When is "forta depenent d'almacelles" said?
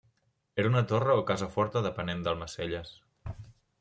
1.57-2.95